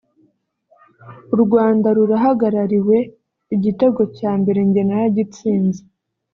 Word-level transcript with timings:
u 1.33 1.37
Rwanda 1.43 1.87
rurahagarariwe 1.97 2.97
igitego 3.55 4.01
cya 4.17 4.31
mbere 4.39 4.59
njye 4.67 4.81
naragitsinze 4.87 5.81